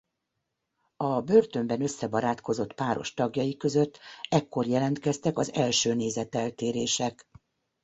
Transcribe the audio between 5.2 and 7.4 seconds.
az első nézeteltérések.